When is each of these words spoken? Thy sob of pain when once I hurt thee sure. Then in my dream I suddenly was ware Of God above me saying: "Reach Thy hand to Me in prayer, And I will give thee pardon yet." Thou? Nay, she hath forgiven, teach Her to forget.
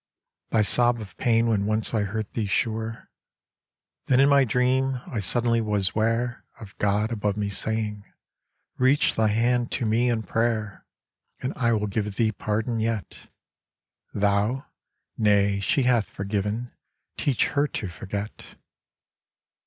Thy 0.49 0.63
sob 0.63 0.99
of 0.99 1.15
pain 1.17 1.45
when 1.45 1.67
once 1.67 1.93
I 1.93 2.01
hurt 2.01 2.33
thee 2.33 2.47
sure. 2.47 3.11
Then 4.07 4.19
in 4.19 4.29
my 4.29 4.45
dream 4.45 4.99
I 5.05 5.19
suddenly 5.19 5.61
was 5.61 5.93
ware 5.93 6.43
Of 6.59 6.75
God 6.79 7.11
above 7.11 7.37
me 7.37 7.49
saying: 7.49 8.03
"Reach 8.79 9.13
Thy 9.13 9.27
hand 9.27 9.71
to 9.73 9.85
Me 9.85 10.09
in 10.09 10.23
prayer, 10.23 10.87
And 11.39 11.53
I 11.55 11.73
will 11.73 11.85
give 11.85 12.15
thee 12.15 12.31
pardon 12.31 12.79
yet." 12.79 13.29
Thou? 14.11 14.65
Nay, 15.19 15.59
she 15.59 15.83
hath 15.83 16.09
forgiven, 16.09 16.71
teach 17.15 17.49
Her 17.49 17.67
to 17.67 17.87
forget. 17.87 18.55